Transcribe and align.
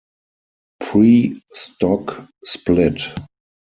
Pre 0.79 1.13
stock 1.53 2.25
split. 2.43 3.05